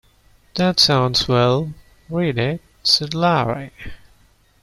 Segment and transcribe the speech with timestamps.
[0.55, 1.75] "That sounds well;
[2.09, 3.69] read it," said Larry.